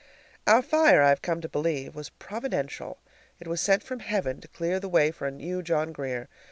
Our 0.47 0.63
fire, 0.63 1.03
I 1.03 1.09
have 1.09 1.21
come 1.21 1.41
to 1.41 1.47
believe, 1.47 1.93
was 1.93 2.09
providential. 2.09 2.97
It 3.39 3.47
was 3.47 3.61
sent 3.61 3.83
from 3.83 3.99
heaven 3.99 4.41
to 4.41 4.47
clear 4.47 4.79
the 4.79 4.89
way 4.89 5.11
for 5.11 5.27
a 5.27 5.31
new 5.31 5.61
John 5.61 5.91
Grier. 5.91 6.27